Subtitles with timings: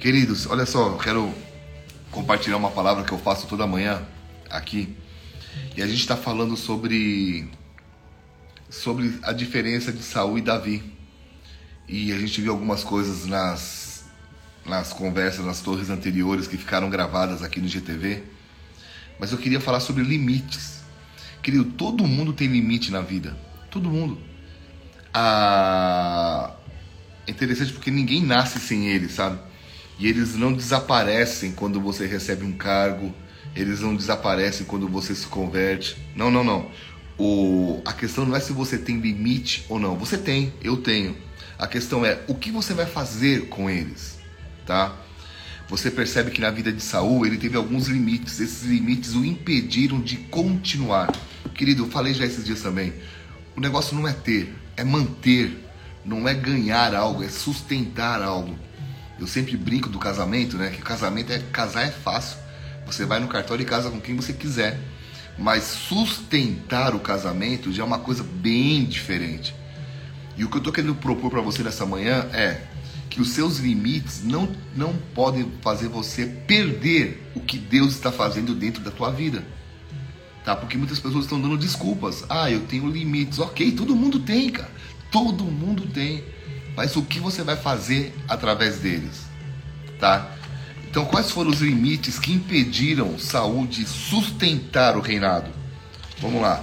[0.00, 1.34] Queridos, olha só, quero
[2.12, 4.06] compartilhar uma palavra que eu faço toda manhã
[4.48, 4.96] aqui.
[5.76, 7.50] E a gente está falando sobre
[8.70, 10.84] sobre a diferença de Saul e Davi.
[11.88, 14.04] E a gente viu algumas coisas nas
[14.64, 18.22] nas conversas, nas torres anteriores que ficaram gravadas aqui no GTV.
[19.18, 20.80] Mas eu queria falar sobre limites.
[21.42, 23.36] Querido, todo mundo tem limite na vida.
[23.68, 24.16] Todo mundo.
[25.12, 26.54] Ah,
[27.26, 29.47] é interessante porque ninguém nasce sem ele, sabe?
[29.98, 33.12] E eles não desaparecem quando você recebe um cargo,
[33.54, 35.96] eles não desaparecem quando você se converte.
[36.14, 36.70] Não, não, não.
[37.18, 39.96] O, a questão não é se você tem limite ou não.
[39.96, 41.16] Você tem, eu tenho.
[41.58, 44.18] A questão é o que você vai fazer com eles,
[44.64, 44.96] tá?
[45.68, 48.38] Você percebe que na vida de Saul ele teve alguns limites.
[48.38, 51.12] Esses limites o impediram de continuar.
[51.54, 52.92] Querido, eu falei já esses dias também.
[53.56, 55.64] O negócio não é ter, é manter.
[56.04, 58.56] Não é ganhar algo, é sustentar algo.
[59.18, 60.70] Eu sempre brinco do casamento, né?
[60.70, 62.38] Que casamento é casar é fácil.
[62.86, 64.78] Você vai no cartório e casa com quem você quiser.
[65.36, 69.54] Mas sustentar o casamento já é uma coisa bem diferente.
[70.36, 72.62] E o que eu estou querendo propor para você nessa manhã é
[73.10, 78.54] que os seus limites não, não podem fazer você perder o que Deus está fazendo
[78.54, 79.44] dentro da tua vida.
[80.44, 80.54] Tá?
[80.54, 82.24] Porque muitas pessoas estão dando desculpas.
[82.28, 83.38] Ah, eu tenho limites.
[83.38, 84.70] Ok, todo mundo tem, cara.
[85.10, 86.24] Todo mundo tem
[86.78, 89.26] mas o que você vai fazer através deles,
[89.98, 90.30] tá?
[90.88, 95.50] Então, quais foram os limites que impediram Saul de sustentar o reinado?
[96.20, 96.62] Vamos lá.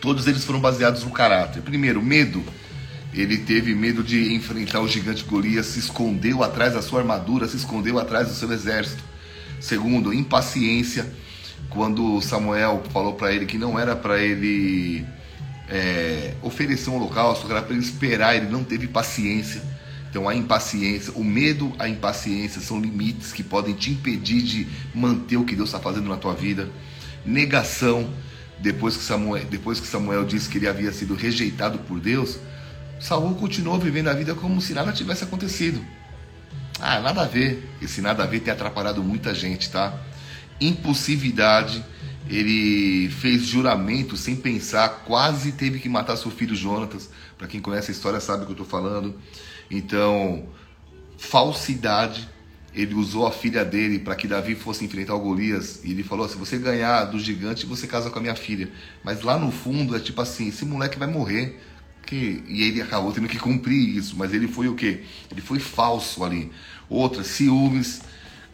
[0.00, 1.62] Todos eles foram baseados no caráter.
[1.62, 2.42] Primeiro, medo.
[3.14, 7.56] Ele teve medo de enfrentar o gigante Golias, se escondeu atrás da sua armadura, se
[7.56, 9.04] escondeu atrás do seu exército.
[9.60, 11.08] Segundo, impaciência.
[11.68, 15.06] Quando Samuel falou para ele que não era para ele
[15.70, 19.62] é, oferecer um holocausto, era para ele esperar, ele não teve paciência.
[20.10, 25.36] Então a impaciência, o medo, a impaciência são limites que podem te impedir de manter
[25.36, 26.68] o que Deus está fazendo na tua vida.
[27.24, 28.10] Negação,
[28.58, 32.38] depois que Samuel, depois que Samuel disse que ele havia sido rejeitado por Deus,
[32.98, 35.80] Saul continuou vivendo a vida como se nada tivesse acontecido.
[36.80, 37.70] Ah, nada a ver.
[37.80, 39.94] Esse nada a ver tem atrapalhado muita gente, tá?
[40.60, 41.84] Impulsividade
[42.28, 47.10] ele fez juramento sem pensar, quase teve que matar seu filho Jonatas.
[47.38, 49.14] Para quem conhece a história sabe o que eu estou falando.
[49.70, 50.46] Então,
[51.16, 52.28] falsidade.
[52.72, 55.80] Ele usou a filha dele para que Davi fosse enfrentar o Golias.
[55.84, 58.70] E ele falou: se você ganhar do gigante, você casa com a minha filha.
[59.02, 61.60] Mas lá no fundo é tipo assim: esse moleque vai morrer.
[62.06, 62.44] Que...
[62.46, 64.14] E ele acabou tendo que cumprir isso.
[64.16, 65.02] Mas ele foi o quê?
[65.32, 66.52] Ele foi falso ali.
[66.88, 68.02] Outra, ciúmes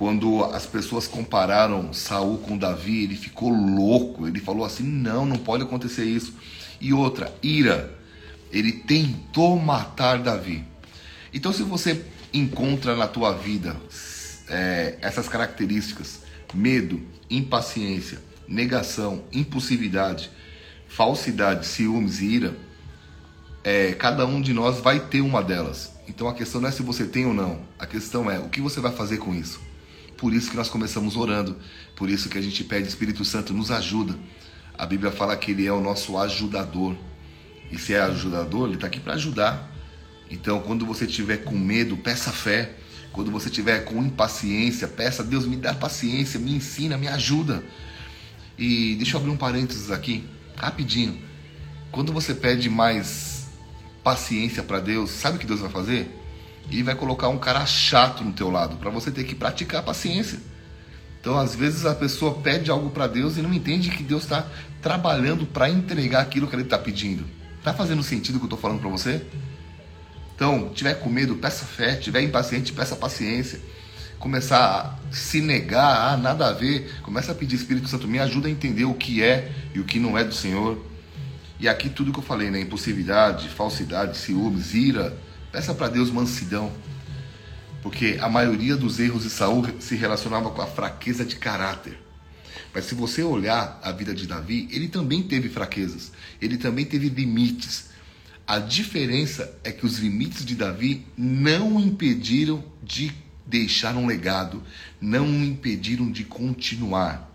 [0.00, 4.26] quando as pessoas compararam Saul com Davi, ele ficou louco.
[4.26, 6.32] Ele falou assim: não, não pode acontecer isso.
[6.80, 7.98] E outra, ira.
[8.50, 10.64] Ele tentou matar Davi.
[11.34, 12.02] Então, se você
[12.32, 13.76] encontra na tua vida
[14.48, 16.22] é, essas características,
[16.54, 20.30] medo, impaciência, negação, impulsividade,
[20.88, 22.56] falsidade, ciúmes e ira,
[23.62, 25.92] é, cada um de nós vai ter uma delas.
[26.08, 28.62] Então a questão não é se você tem ou não, a questão é o que
[28.62, 29.68] você vai fazer com isso.
[30.20, 31.56] Por isso que nós começamos orando,
[31.96, 34.14] por isso que a gente pede Espírito Santo nos ajuda.
[34.76, 36.94] A Bíblia fala que ele é o nosso ajudador.
[37.72, 39.74] E se é ajudador, ele está aqui para ajudar.
[40.30, 42.74] Então, quando você tiver com medo, peça fé.
[43.12, 47.64] Quando você tiver com impaciência, peça Deus me dá paciência, me ensina, me ajuda.
[48.58, 50.22] E deixa eu abrir um parênteses aqui,
[50.54, 51.18] rapidinho.
[51.90, 53.48] Quando você pede mais
[54.04, 56.19] paciência para Deus, sabe o que Deus vai fazer?
[56.70, 59.82] E vai colocar um cara chato no teu lado, para você ter que praticar a
[59.82, 60.38] paciência.
[61.20, 64.46] Então, às vezes a pessoa pede algo para Deus e não entende que Deus está
[64.80, 67.24] trabalhando para entregar aquilo que ele está pedindo.
[67.62, 69.22] Tá fazendo sentido o que eu estou falando para você?
[70.34, 71.96] Então, tiver com medo, peça fé.
[71.96, 73.60] Tiver impaciente, peça paciência.
[74.18, 76.90] Começar a se negar, ah, nada a ver.
[77.02, 79.98] Começa a pedir Espírito Santo, me ajuda a entender o que é e o que
[79.98, 80.82] não é do Senhor.
[81.58, 82.58] E aqui tudo que eu falei, né?
[82.58, 85.14] Impulsividade, falsidade, ciúmes, ira,
[85.52, 86.72] Peça para Deus mansidão,
[87.82, 91.98] porque a maioria dos erros de Saul se relacionava com a fraqueza de caráter.
[92.72, 97.08] Mas se você olhar a vida de Davi, ele também teve fraquezas, ele também teve
[97.08, 97.90] limites.
[98.46, 103.12] A diferença é que os limites de Davi não o impediram de
[103.44, 104.62] deixar um legado,
[105.00, 107.28] não o impediram de continuar.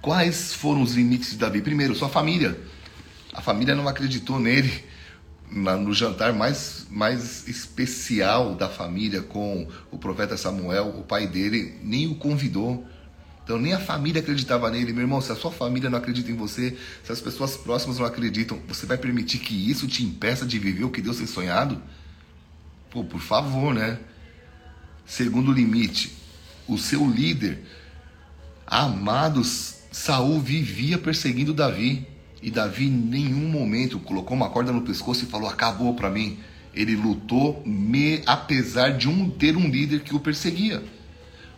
[0.00, 1.60] Quais foram os limites de Davi?
[1.60, 2.56] Primeiro, sua família.
[3.32, 4.84] A família não acreditou nele
[5.50, 12.06] no jantar mais, mais especial da família com o profeta Samuel, o pai dele nem
[12.06, 12.86] o convidou.
[13.44, 14.92] Então nem a família acreditava nele.
[14.92, 18.06] Meu irmão, se a sua família não acredita em você, se as pessoas próximas não
[18.06, 21.80] acreditam, você vai permitir que isso te impeça de viver o que Deus tem sonhado?
[22.90, 23.98] Pô, por favor, né?
[25.04, 26.16] Segundo limite,
[26.66, 27.62] o seu líder,
[28.66, 32.13] amados, Saul vivia perseguindo Davi.
[32.44, 36.38] E Davi em nenhum momento colocou uma corda no pescoço e falou: acabou para mim.
[36.74, 40.82] Ele lutou me, apesar de um ter um líder que o perseguia.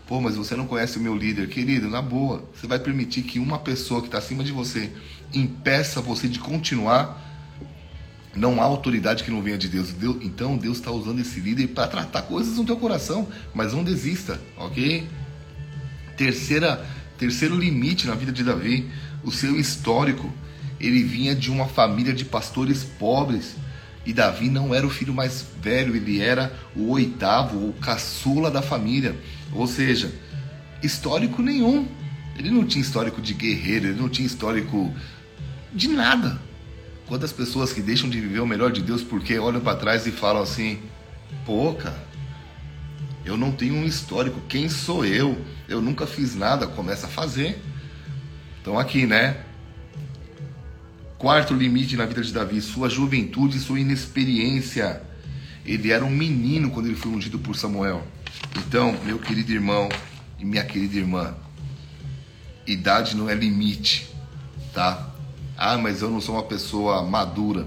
[0.06, 2.48] Pô, mas você não conhece o meu líder, querido, na boa.
[2.54, 4.92] Você vai permitir que uma pessoa que está acima de você
[5.34, 7.20] impeça você de continuar?
[8.36, 9.90] Não há autoridade que não venha de Deus.
[9.92, 13.82] Deus então Deus está usando esse líder para tratar coisas no teu coração, mas não
[13.82, 15.04] desista, ok?
[16.16, 16.86] Terceira,
[17.18, 18.88] terceiro limite na vida de Davi,
[19.24, 20.32] o seu histórico.
[20.80, 23.56] Ele vinha de uma família de pastores pobres.
[24.04, 28.62] E Davi não era o filho mais velho, ele era o oitavo, o caçula da
[28.62, 29.16] família.
[29.52, 30.12] Ou seja,
[30.82, 31.88] histórico nenhum.
[32.38, 34.94] Ele não tinha histórico de guerreiro, ele não tinha histórico
[35.72, 36.40] de nada.
[37.06, 40.10] Quantas pessoas que deixam de viver o melhor de Deus porque olham para trás e
[40.10, 40.80] falam assim:
[41.44, 42.04] pô, cara,
[43.24, 45.36] eu não tenho um histórico, quem sou eu?
[45.68, 47.60] Eu nunca fiz nada, começa a fazer.
[48.60, 49.45] Então, aqui, né?
[51.18, 55.02] Quarto limite na vida de Davi: sua juventude e sua inexperiência.
[55.64, 58.06] Ele era um menino quando ele foi ungido por Samuel.
[58.56, 59.88] Então, meu querido irmão
[60.38, 61.34] e minha querida irmã,
[62.66, 64.08] idade não é limite,
[64.72, 65.10] tá?
[65.56, 67.66] Ah, mas eu não sou uma pessoa madura.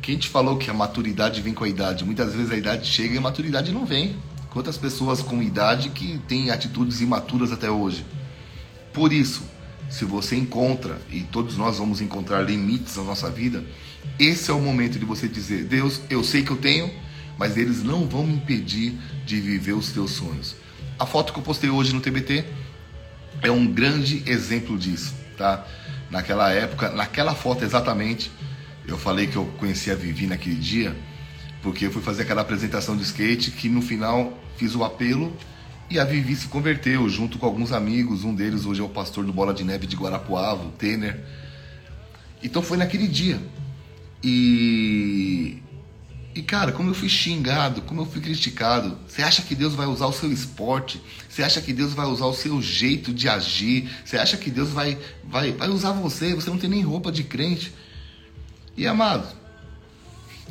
[0.00, 2.04] Quem te falou que a maturidade vem com a idade?
[2.04, 4.16] Muitas vezes a idade chega e a maturidade não vem.
[4.48, 8.06] Quantas pessoas com idade que têm atitudes imaturas até hoje?
[8.92, 9.42] Por isso,
[9.88, 13.64] se você encontra, e todos nós vamos encontrar limites na nossa vida,
[14.18, 16.90] esse é o momento de você dizer: Deus, eu sei que eu tenho,
[17.38, 20.56] mas eles não vão me impedir de viver os teus sonhos.
[20.98, 22.44] A foto que eu postei hoje no TBT
[23.42, 25.64] é um grande exemplo disso, tá?
[26.10, 28.30] Naquela época, naquela foto exatamente,
[28.86, 30.96] eu falei que eu conhecia a Vivi naquele dia,
[31.62, 35.36] porque eu fui fazer aquela apresentação de skate que no final fiz o apelo
[35.90, 38.24] e a Vivi se converteu junto com alguns amigos.
[38.24, 41.24] Um deles hoje é o pastor do Bola de Neve de Guarapuava, o Tener.
[42.42, 43.40] Então foi naquele dia.
[44.22, 45.62] E
[46.34, 49.86] e cara, como eu fui xingado, como eu fui criticado, você acha que Deus vai
[49.86, 51.02] usar o seu esporte?
[51.28, 53.90] Você acha que Deus vai usar o seu jeito de agir?
[54.04, 56.34] Você acha que Deus vai, vai, vai usar você?
[56.34, 57.72] Você não tem nem roupa de crente.
[58.76, 59.26] E amado,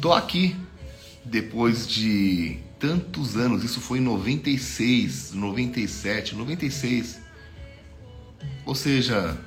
[0.01, 0.57] tô aqui
[1.23, 7.19] depois de tantos anos, isso foi em 96, 97, 96.
[8.65, 9.37] Ou seja,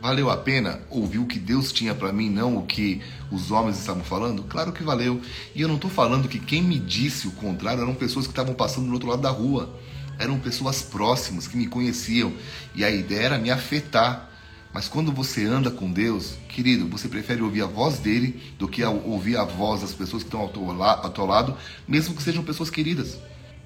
[0.00, 3.00] Valeu a pena ouvir o que Deus tinha para mim, não o que
[3.30, 4.42] os homens estavam falando?
[4.44, 5.20] Claro que valeu.
[5.54, 8.54] E eu não estou falando que quem me disse o contrário eram pessoas que estavam
[8.54, 9.74] passando do outro lado da rua.
[10.18, 12.32] Eram pessoas próximas que me conheciam
[12.74, 14.30] e a ideia era me afetar.
[14.76, 18.84] Mas quando você anda com Deus, querido, você prefere ouvir a voz dele do que
[18.84, 21.56] ouvir a voz das pessoas que estão ao teu, ao teu lado,
[21.88, 23.16] mesmo que sejam pessoas queridas.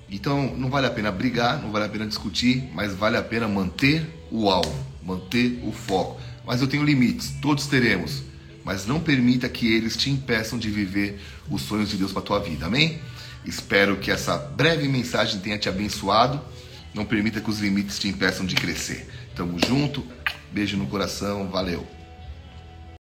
[0.08, 3.48] Então não vale a pena brigar, não vale a pena discutir, mas vale a pena
[3.48, 4.72] manter o alvo
[5.02, 6.20] manter o foco.
[6.46, 8.22] Mas eu tenho limites, todos teremos.
[8.64, 11.20] Mas não permita que eles te impeçam de viver
[11.50, 12.66] os sonhos de Deus para a tua vida.
[12.66, 13.00] Amém?
[13.44, 16.40] Espero que essa breve mensagem tenha te abençoado.
[16.94, 19.08] Não permita que os limites te impeçam de crescer.
[19.34, 20.04] Tamo junto.
[20.52, 21.48] Beijo no coração.
[21.48, 21.99] Valeu.